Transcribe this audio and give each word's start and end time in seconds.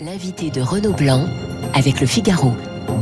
L'invité 0.00 0.50
de 0.50 0.60
Renaud 0.60 0.92
Blanc 0.92 1.24
avec 1.72 2.00
le 2.00 2.06
Figaro. 2.08 2.52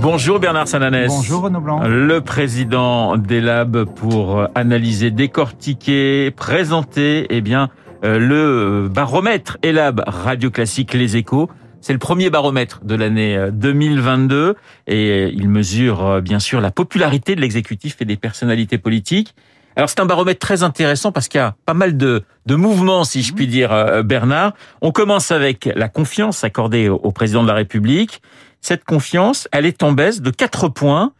Bonjour 0.02 0.38
Bernard 0.38 0.68
Sananès. 0.68 1.08
Bonjour 1.08 1.44
Renaud 1.44 1.62
Blanc. 1.62 1.80
Le 1.88 2.20
président 2.20 3.16
d'Elab 3.16 3.84
pour 3.84 4.46
analyser, 4.54 5.10
décortiquer, 5.10 6.30
présenter 6.32 7.26
eh 7.30 7.40
bien, 7.40 7.70
euh, 8.04 8.18
le 8.18 8.88
baromètre 8.90 9.56
Elab 9.62 10.04
Radio 10.06 10.50
Classique 10.50 10.92
Les 10.92 11.16
Échos. 11.16 11.48
C'est 11.80 11.94
le 11.94 11.98
premier 11.98 12.28
baromètre 12.28 12.84
de 12.84 12.94
l'année 12.94 13.38
2022 13.50 14.54
et 14.86 15.28
il 15.32 15.48
mesure 15.48 16.20
bien 16.20 16.40
sûr 16.40 16.60
la 16.60 16.70
popularité 16.70 17.34
de 17.34 17.40
l'exécutif 17.40 17.96
et 18.00 18.04
des 18.04 18.16
personnalités 18.16 18.76
politiques. 18.76 19.34
Alors 19.76 19.88
c'est 19.88 20.00
un 20.00 20.06
baromètre 20.06 20.40
très 20.40 20.62
intéressant 20.62 21.12
parce 21.12 21.28
qu'il 21.28 21.38
y 21.38 21.42
a 21.42 21.54
pas 21.64 21.74
mal 21.74 21.96
de, 21.96 22.24
de 22.46 22.54
mouvements, 22.54 23.04
si 23.04 23.22
je 23.22 23.32
puis 23.32 23.46
dire, 23.46 23.72
euh, 23.72 24.02
Bernard. 24.02 24.52
On 24.80 24.92
commence 24.92 25.30
avec 25.30 25.68
la 25.74 25.88
confiance 25.88 26.44
accordée 26.44 26.88
au 26.88 27.10
président 27.10 27.42
de 27.42 27.48
la 27.48 27.54
République. 27.54 28.22
Cette 28.60 28.84
confiance, 28.84 29.48
elle 29.50 29.66
est 29.66 29.82
en 29.82 29.92
baisse 29.92 30.20
de 30.20 30.30
4 30.30 30.68
points 30.68 31.12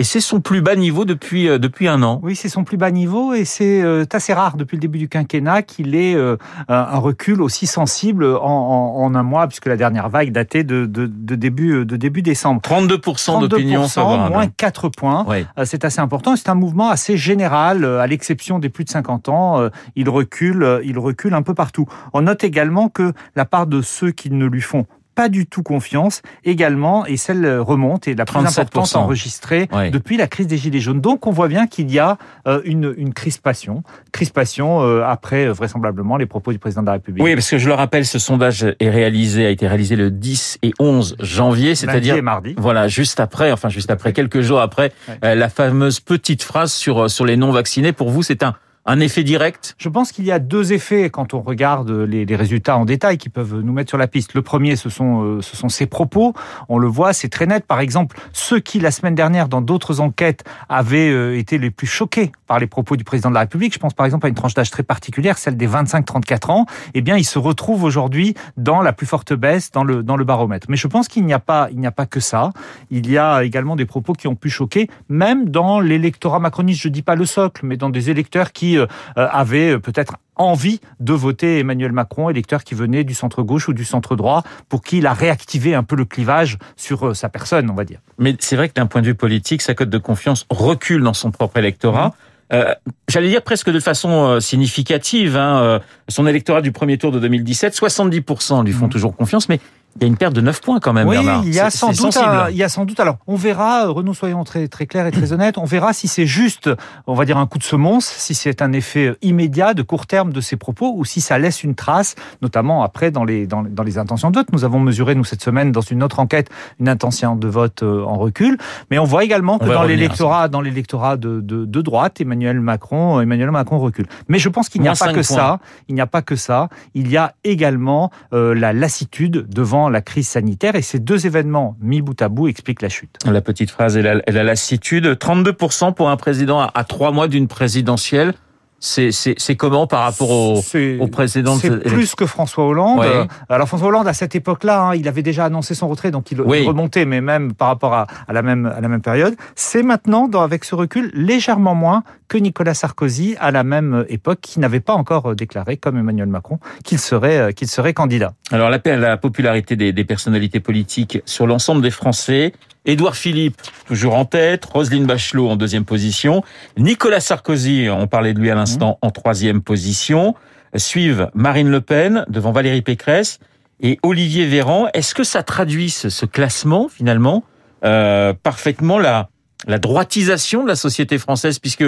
et 0.00 0.04
c'est 0.04 0.20
son 0.20 0.40
plus 0.40 0.60
bas 0.60 0.76
niveau 0.76 1.04
depuis 1.04 1.48
euh, 1.48 1.58
depuis 1.58 1.88
un 1.88 2.04
an. 2.04 2.20
Oui, 2.22 2.36
c'est 2.36 2.48
son 2.48 2.62
plus 2.62 2.76
bas 2.76 2.92
niveau 2.92 3.34
et 3.34 3.44
c'est 3.44 3.82
euh, 3.82 4.04
assez 4.12 4.32
rare 4.32 4.56
depuis 4.56 4.76
le 4.76 4.80
début 4.80 4.98
du 4.98 5.08
quinquennat 5.08 5.62
qu'il 5.62 5.96
ait 5.96 6.14
euh, 6.14 6.36
un 6.68 6.98
recul 6.98 7.42
aussi 7.42 7.66
sensible 7.66 8.24
en, 8.24 8.38
en, 8.42 9.02
en, 9.02 9.14
un 9.16 9.22
mois, 9.24 9.48
puisque 9.48 9.66
la 9.66 9.76
dernière 9.76 10.08
vague 10.08 10.30
datait 10.30 10.62
de, 10.62 10.86
de, 10.86 11.06
de 11.06 11.34
début 11.34 11.84
de 11.84 11.96
début 11.96 12.22
décembre. 12.22 12.60
32 12.62 13.00
d'opinion 13.48 13.88
favorable. 13.88 14.32
Moins 14.32 14.46
4 14.46 14.88
points. 14.88 15.24
Oui. 15.26 15.44
C'est 15.64 15.84
assez 15.84 16.00
important. 16.00 16.36
C'est 16.36 16.48
un 16.48 16.54
mouvement 16.54 16.90
assez 16.90 17.16
général, 17.16 17.84
à 17.84 18.06
l'exception 18.06 18.60
des 18.60 18.68
plus 18.68 18.84
de 18.84 18.90
50 18.90 19.28
ans. 19.28 19.68
Il 19.96 20.08
recule, 20.08 20.80
il 20.84 20.98
recule 20.98 21.34
un 21.34 21.42
peu 21.42 21.54
partout. 21.54 21.86
On 22.12 22.22
note 22.22 22.44
également 22.44 22.88
que 22.88 23.12
la 23.34 23.44
part 23.44 23.66
de 23.66 23.82
ceux 23.82 24.12
qui 24.12 24.30
ne 24.30 24.46
lui 24.46 24.60
font 24.60 24.86
pas 25.18 25.28
du 25.28 25.46
tout 25.46 25.64
confiance 25.64 26.22
également, 26.44 27.04
et 27.04 27.16
celle 27.16 27.58
remonte, 27.58 28.06
et 28.06 28.14
la 28.14 28.24
plus 28.24 28.38
importante 28.38 28.94
enregistrée 28.94 29.68
oui. 29.72 29.90
depuis 29.90 30.16
la 30.16 30.28
crise 30.28 30.46
des 30.46 30.56
Gilets 30.56 30.78
jaunes. 30.78 31.00
Donc 31.00 31.26
on 31.26 31.32
voit 31.32 31.48
bien 31.48 31.66
qu'il 31.66 31.90
y 31.90 31.98
a 31.98 32.18
euh, 32.46 32.60
une, 32.64 32.94
une 32.96 33.12
crispation, 33.12 33.82
crispation 34.12 34.80
euh, 34.80 35.02
après 35.04 35.46
euh, 35.46 35.52
vraisemblablement 35.52 36.18
les 36.18 36.26
propos 36.26 36.52
du 36.52 36.60
président 36.60 36.82
de 36.82 36.86
la 36.86 36.92
République. 36.92 37.24
Oui, 37.24 37.34
parce 37.34 37.50
que 37.50 37.58
je 37.58 37.66
le 37.66 37.74
rappelle, 37.74 38.06
ce 38.06 38.20
sondage 38.20 38.64
est 38.78 38.90
réalisé, 38.90 39.44
a 39.44 39.50
été 39.50 39.66
réalisé 39.66 39.96
le 39.96 40.12
10 40.12 40.60
et 40.62 40.72
11 40.78 41.16
janvier, 41.18 41.74
c'est-à-dire 41.74 42.22
mardi. 42.22 42.54
Voilà, 42.56 42.86
juste 42.86 43.18
après, 43.18 43.50
enfin 43.50 43.70
juste 43.70 43.90
après, 43.90 44.12
quelques 44.12 44.42
jours 44.42 44.60
après, 44.60 44.92
ouais. 45.20 45.34
la 45.34 45.48
fameuse 45.48 45.98
petite 45.98 46.44
phrase 46.44 46.72
sur 46.72 47.10
sur 47.10 47.26
les 47.26 47.36
non 47.36 47.50
vaccinés. 47.50 47.92
Pour 47.92 48.10
vous, 48.10 48.22
c'est 48.22 48.44
un 48.44 48.54
un 48.88 49.00
effet 49.00 49.22
direct? 49.22 49.76
Je 49.78 49.90
pense 49.90 50.12
qu'il 50.12 50.24
y 50.24 50.32
a 50.32 50.38
deux 50.38 50.72
effets 50.72 51.10
quand 51.10 51.34
on 51.34 51.42
regarde 51.42 51.90
les, 51.90 52.24
résultats 52.36 52.78
en 52.78 52.86
détail 52.86 53.18
qui 53.18 53.28
peuvent 53.28 53.60
nous 53.60 53.72
mettre 53.72 53.90
sur 53.90 53.98
la 53.98 54.06
piste. 54.06 54.32
Le 54.32 54.40
premier, 54.40 54.76
ce 54.76 54.88
sont, 54.88 55.22
euh, 55.22 55.42
ce 55.42 55.56
sont 55.56 55.68
ses 55.68 55.84
propos. 55.86 56.32
On 56.70 56.78
le 56.78 56.86
voit, 56.86 57.12
c'est 57.12 57.28
très 57.28 57.46
net. 57.46 57.66
Par 57.66 57.80
exemple, 57.80 58.18
ceux 58.32 58.60
qui, 58.60 58.80
la 58.80 58.90
semaine 58.90 59.14
dernière, 59.14 59.48
dans 59.48 59.60
d'autres 59.60 60.00
enquêtes, 60.00 60.44
avaient 60.70 61.10
euh, 61.10 61.38
été 61.38 61.58
les 61.58 61.70
plus 61.70 61.86
choqués 61.86 62.32
par 62.46 62.58
les 62.58 62.66
propos 62.66 62.96
du 62.96 63.04
président 63.04 63.28
de 63.28 63.34
la 63.34 63.40
République, 63.40 63.74
je 63.74 63.78
pense 63.78 63.92
par 63.92 64.06
exemple 64.06 64.24
à 64.24 64.30
une 64.30 64.34
tranche 64.34 64.54
d'âge 64.54 64.70
très 64.70 64.82
particulière, 64.82 65.36
celle 65.36 65.58
des 65.58 65.68
25-34 65.68 66.50
ans, 66.50 66.66
eh 66.94 67.02
bien, 67.02 67.18
ils 67.18 67.26
se 67.26 67.38
retrouvent 67.38 67.84
aujourd'hui 67.84 68.34
dans 68.56 68.80
la 68.80 68.94
plus 68.94 69.06
forte 69.06 69.34
baisse 69.34 69.70
dans 69.70 69.84
le, 69.84 70.02
dans 70.02 70.16
le 70.16 70.24
baromètre. 70.24 70.66
Mais 70.70 70.78
je 70.78 70.86
pense 70.86 71.08
qu'il 71.08 71.26
n'y 71.26 71.34
a 71.34 71.38
pas, 71.38 71.68
il 71.72 71.78
n'y 71.78 71.86
a 71.86 71.92
pas 71.92 72.06
que 72.06 72.20
ça. 72.20 72.52
Il 72.90 73.10
y 73.10 73.18
a 73.18 73.44
également 73.44 73.76
des 73.76 73.84
propos 73.84 74.14
qui 74.14 74.28
ont 74.28 74.34
pu 74.34 74.48
choquer, 74.48 74.88
même 75.10 75.50
dans 75.50 75.78
l'électorat 75.78 76.38
macroniste. 76.38 76.80
Je 76.80 76.88
dis 76.88 77.02
pas 77.02 77.16
le 77.16 77.26
socle, 77.26 77.66
mais 77.66 77.76
dans 77.76 77.90
des 77.90 78.08
électeurs 78.08 78.52
qui 78.52 78.77
euh, 78.78 78.86
avaient 79.14 79.78
peut-être 79.78 80.16
envie 80.36 80.80
de 81.00 81.12
voter 81.12 81.58
Emmanuel 81.58 81.92
Macron, 81.92 82.30
électeur 82.30 82.62
qui 82.62 82.74
venait 82.74 83.04
du 83.04 83.14
centre-gauche 83.14 83.68
ou 83.68 83.72
du 83.72 83.84
centre-droit, 83.84 84.44
pour 84.68 84.82
qui 84.82 84.98
il 84.98 85.06
a 85.06 85.12
réactivé 85.12 85.74
un 85.74 85.82
peu 85.82 85.96
le 85.96 86.04
clivage 86.04 86.58
sur 86.76 87.16
sa 87.16 87.28
personne, 87.28 87.68
on 87.70 87.74
va 87.74 87.84
dire. 87.84 87.98
Mais 88.18 88.36
c'est 88.38 88.56
vrai 88.56 88.68
que 88.68 88.74
d'un 88.74 88.86
point 88.86 89.00
de 89.00 89.06
vue 89.06 89.14
politique, 89.14 89.62
sa 89.62 89.74
cote 89.74 89.90
de 89.90 89.98
confiance 89.98 90.46
recule 90.50 91.02
dans 91.02 91.14
son 91.14 91.30
propre 91.30 91.58
électorat. 91.58 92.08
Mmh. 92.08 92.12
Euh, 92.52 92.74
J'allais 93.08 93.28
dire 93.28 93.42
presque 93.42 93.70
de 93.70 93.80
façon 93.80 94.10
euh, 94.10 94.40
significative. 94.40 95.36
Hein, 95.36 95.62
euh, 95.62 95.78
son 96.08 96.26
électorat 96.26 96.60
du 96.60 96.72
premier 96.72 96.98
tour 96.98 97.12
de 97.12 97.18
2017, 97.18 97.74
70% 97.74 98.64
lui 98.64 98.72
font 98.72 98.86
mmh. 98.86 98.90
toujours 98.90 99.16
confiance, 99.16 99.48
mais 99.48 99.60
il 99.96 100.02
y 100.02 100.04
a 100.04 100.06
une 100.06 100.16
perte 100.16 100.34
de 100.34 100.40
9 100.40 100.60
points 100.60 100.78
quand 100.78 100.92
même, 100.92 101.08
oui, 101.08 101.16
Bernard. 101.16 101.42
Il 101.44 101.52
y 101.52 101.58
a 101.58 101.70
sans 101.70 101.90
doute, 101.90 102.16
il 102.50 102.56
y 102.56 102.62
a 102.62 102.68
sans 102.68 102.84
doute. 102.84 103.00
Alors, 103.00 103.16
on 103.26 103.34
verra. 103.34 103.88
Renaud, 103.88 104.14
soyons 104.14 104.44
très 104.44 104.68
très 104.68 104.86
clairs 104.86 105.06
et 105.06 105.10
très 105.10 105.32
honnêtes. 105.32 105.58
On 105.58 105.64
verra 105.64 105.92
si 105.92 106.06
c'est 106.06 106.26
juste, 106.26 106.70
on 107.08 107.14
va 107.14 107.24
dire 107.24 107.36
un 107.36 107.46
coup 107.46 107.58
de 107.58 107.64
semonce, 107.64 108.06
si 108.06 108.34
c'est 108.34 108.62
un 108.62 108.72
effet 108.72 109.16
immédiat 109.22 109.74
de 109.74 109.82
court 109.82 110.06
terme 110.06 110.32
de 110.32 110.40
ses 110.40 110.56
propos, 110.56 110.92
ou 110.94 111.04
si 111.04 111.20
ça 111.20 111.38
laisse 111.38 111.64
une 111.64 111.74
trace, 111.74 112.14
notamment 112.42 112.84
après 112.84 113.10
dans 113.10 113.24
les 113.24 113.46
dans, 113.48 113.62
dans 113.62 113.82
les 113.82 113.98
intentions 113.98 114.30
de 114.30 114.38
vote. 114.38 114.52
Nous 114.52 114.64
avons 114.64 114.78
mesuré 114.78 115.16
nous 115.16 115.24
cette 115.24 115.42
semaine 115.42 115.72
dans 115.72 115.80
une 115.80 116.02
autre 116.04 116.20
enquête 116.20 116.48
une 116.78 116.88
intention 116.88 117.34
de 117.34 117.48
vote 117.48 117.82
en 117.82 118.18
recul, 118.18 118.56
mais 118.90 118.98
on 119.00 119.04
voit 119.04 119.24
également 119.24 119.58
que 119.58 119.66
dans 119.66 119.82
l'électorat 119.82 120.48
dans 120.48 120.60
l'électorat 120.60 121.16
de, 121.16 121.40
de, 121.40 121.64
de 121.64 121.82
droite, 121.82 122.20
Emmanuel 122.20 122.60
Macron, 122.60 123.20
Emmanuel 123.20 123.50
Macron 123.50 123.78
recule. 123.78 124.06
Mais 124.28 124.38
je 124.38 124.48
pense 124.48 124.68
qu'il 124.68 124.80
n'y 124.80 124.88
a 124.88 124.94
pas 124.94 125.08
que 125.08 125.12
points. 125.14 125.22
ça. 125.22 125.58
Il 125.88 125.94
n'y 125.96 126.00
a 126.00 126.06
pas 126.06 126.22
que 126.22 126.36
ça. 126.36 126.68
Il 126.94 127.10
y 127.10 127.16
a 127.16 127.34
également 127.42 128.10
euh, 128.32 128.54
la 128.54 128.72
lassitude 128.72 129.46
devant 129.48 129.77
la 129.88 130.00
crise 130.00 130.26
sanitaire 130.26 130.74
et 130.74 130.82
ces 130.82 130.98
deux 130.98 131.26
événements 131.26 131.76
mis 131.80 132.02
bout 132.02 132.20
à 132.20 132.28
bout 132.28 132.48
expliquent 132.48 132.82
la 132.82 132.88
chute. 132.88 133.16
La 133.24 133.40
petite 133.40 133.70
phrase 133.70 133.96
est 133.96 134.02
la, 134.02 134.16
la 134.26 134.42
lassitude. 134.42 135.06
32% 135.06 135.94
pour 135.94 136.10
un 136.10 136.16
président 136.16 136.58
à, 136.58 136.72
à 136.74 136.82
trois 136.82 137.12
mois 137.12 137.28
d'une 137.28 137.46
présidentielle. 137.46 138.34
C'est 138.80 139.56
comment 139.56 139.86
par 139.86 140.04
rapport 140.04 140.30
au, 140.30 140.60
au 141.00 141.06
précédent 141.08 141.56
C'est 141.56 141.82
plus 141.82 142.14
que 142.14 142.26
François 142.26 142.64
Hollande. 142.64 143.04
Alors 143.48 143.66
François 143.66 143.88
Hollande, 143.88 144.06
à 144.06 144.12
cette 144.12 144.34
époque-là, 144.34 144.82
hein, 144.82 144.94
il 144.94 145.08
avait 145.08 145.22
déjà 145.22 145.46
annoncé 145.46 145.74
son 145.74 145.88
retrait, 145.88 146.10
donc 146.10 146.30
il, 146.30 146.40
oui. 146.40 146.62
il 146.62 146.68
remontait, 146.68 147.04
mais 147.04 147.20
même 147.20 147.54
par 147.54 147.68
rapport 147.68 147.94
à, 147.94 148.06
à, 148.28 148.32
la, 148.32 148.42
même, 148.42 148.66
à 148.66 148.80
la 148.80 148.88
même 148.88 149.02
période. 149.02 149.34
C'est 149.56 149.82
maintenant, 149.82 150.28
dans, 150.28 150.42
avec 150.42 150.64
ce 150.64 150.74
recul, 150.74 151.10
légèrement 151.14 151.74
moins 151.74 152.04
que 152.28 152.38
Nicolas 152.38 152.74
Sarkozy 152.74 153.36
à 153.40 153.50
la 153.50 153.64
même 153.64 154.04
époque, 154.08 154.40
qui 154.42 154.60
n'avait 154.60 154.80
pas 154.80 154.92
encore 154.92 155.34
déclaré, 155.34 155.76
comme 155.76 155.98
Emmanuel 155.98 156.28
Macron, 156.28 156.58
qu'il 156.84 156.98
serait, 156.98 157.52
qu'il 157.54 157.68
serait 157.68 157.94
candidat. 157.94 158.34
Alors 158.50 158.70
la, 158.70 158.80
la 158.96 159.16
popularité 159.16 159.76
des, 159.76 159.92
des 159.92 160.04
personnalités 160.04 160.60
politiques 160.60 161.20
sur 161.24 161.46
l'ensemble 161.46 161.82
des 161.82 161.90
Français, 161.90 162.52
Édouard 162.84 163.16
Philippe, 163.16 163.56
toujours 163.86 164.14
en 164.14 164.24
tête. 164.24 164.64
Roselyne 164.64 165.06
Bachelot 165.06 165.48
en 165.48 165.56
deuxième 165.56 165.84
position. 165.84 166.42
Nicolas 166.76 167.20
Sarkozy, 167.20 167.88
on 167.90 168.06
parlait 168.06 168.32
de 168.32 168.40
lui 168.40 168.50
à 168.50 168.54
l'instant, 168.54 168.98
mmh. 169.02 169.06
en 169.06 169.10
troisième 169.10 169.60
position. 169.60 170.34
Suivent 170.76 171.30
Marine 171.34 171.70
Le 171.70 171.80
Pen 171.80 172.24
devant 172.28 172.52
Valérie 172.52 172.82
Pécresse 172.82 173.40
et 173.80 173.98
Olivier 174.02 174.46
Véran. 174.46 174.88
Est-ce 174.94 175.14
que 175.14 175.24
ça 175.24 175.42
traduit 175.42 175.90
ce, 175.90 176.08
ce 176.08 176.26
classement, 176.26 176.88
finalement, 176.88 177.44
euh, 177.84 178.32
parfaitement 178.34 178.98
la, 178.98 179.28
la 179.66 179.78
droitisation 179.78 180.62
de 180.62 180.68
la 180.68 180.76
société 180.76 181.18
française, 181.18 181.58
puisque 181.58 181.84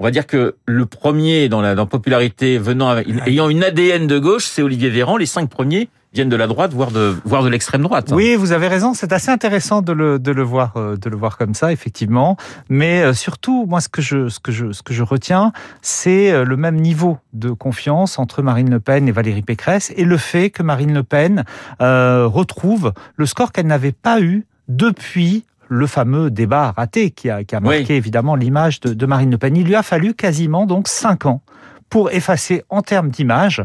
on 0.00 0.02
va 0.02 0.10
dire 0.10 0.26
que 0.26 0.56
le 0.64 0.86
premier 0.86 1.50
dans 1.50 1.60
la 1.60 1.74
dans 1.74 1.86
popularité 1.86 2.56
venant 2.56 2.88
avec, 2.88 3.06
ayant 3.26 3.50
une 3.50 3.62
ADN 3.62 4.06
de 4.06 4.18
gauche, 4.18 4.46
c'est 4.46 4.62
Olivier 4.62 4.88
Véran. 4.88 5.18
Les 5.18 5.26
cinq 5.26 5.50
premiers 5.50 5.90
viennent 6.14 6.30
de 6.30 6.36
la 6.36 6.46
droite, 6.46 6.72
voire 6.72 6.90
de, 6.90 7.14
voire 7.26 7.42
de 7.44 7.50
l'extrême 7.50 7.82
droite. 7.82 8.10
Oui, 8.10 8.34
vous 8.34 8.52
avez 8.52 8.66
raison. 8.66 8.94
C'est 8.94 9.12
assez 9.12 9.30
intéressant 9.30 9.82
de 9.82 9.92
le, 9.92 10.18
de 10.18 10.32
le 10.32 10.42
voir, 10.42 10.72
de 10.74 11.10
le 11.10 11.16
voir 11.16 11.36
comme 11.36 11.52
ça, 11.52 11.70
effectivement. 11.70 12.38
Mais 12.70 13.12
surtout, 13.12 13.66
moi, 13.68 13.82
ce 13.82 13.90
que 13.90 14.00
je, 14.00 14.28
ce 14.28 14.40
que 14.40 14.50
je, 14.50 14.72
ce 14.72 14.82
que 14.82 14.94
je 14.94 15.02
retiens, 15.02 15.52
c'est 15.82 16.44
le 16.44 16.56
même 16.56 16.76
niveau 16.76 17.18
de 17.34 17.50
confiance 17.50 18.18
entre 18.18 18.42
Marine 18.42 18.70
Le 18.70 18.80
Pen 18.80 19.06
et 19.06 19.12
Valérie 19.12 19.42
Pécresse 19.42 19.92
et 19.96 20.04
le 20.04 20.16
fait 20.16 20.48
que 20.48 20.62
Marine 20.62 20.94
Le 20.94 21.02
Pen 21.02 21.44
euh, 21.82 22.26
retrouve 22.26 22.92
le 23.16 23.26
score 23.26 23.52
qu'elle 23.52 23.66
n'avait 23.66 23.92
pas 23.92 24.20
eu 24.20 24.46
depuis 24.66 25.44
le 25.70 25.86
fameux 25.86 26.30
débat 26.30 26.72
raté 26.76 27.12
qui 27.12 27.30
a, 27.30 27.44
qui 27.44 27.54
a 27.54 27.60
marqué 27.60 27.86
oui. 27.88 27.94
évidemment 27.94 28.34
l'image 28.34 28.80
de, 28.80 28.92
de 28.92 29.06
Marine 29.06 29.30
Le 29.30 29.38
Pen. 29.38 29.56
Il 29.56 29.66
lui 29.66 29.76
a 29.76 29.84
fallu 29.84 30.14
quasiment 30.14 30.66
donc 30.66 30.88
cinq 30.88 31.26
ans 31.26 31.42
pour 31.90 32.10
effacer 32.10 32.62
en 32.70 32.82
termes 32.82 33.10
d'image 33.10 33.64